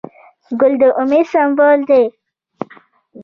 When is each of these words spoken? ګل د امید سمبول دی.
ګل 0.59 0.73
د 0.81 0.83
امید 1.01 1.25
سمبول 1.31 1.79
دی. 1.89 2.03